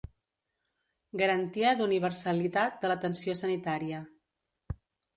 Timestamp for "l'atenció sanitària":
2.93-4.05